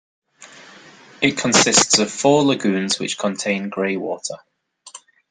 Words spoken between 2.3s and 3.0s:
lagoons